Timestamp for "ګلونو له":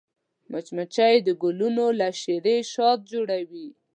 1.41-2.07